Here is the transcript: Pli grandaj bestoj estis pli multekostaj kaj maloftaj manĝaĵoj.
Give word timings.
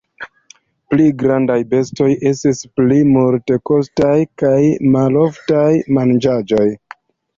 Pli 0.93 1.03
grandaj 1.23 1.57
bestoj 1.73 2.07
estis 2.31 2.63
pli 2.79 2.97
multekostaj 3.11 4.17
kaj 4.43 4.57
maloftaj 4.97 5.69
manĝaĵoj. 5.99 6.67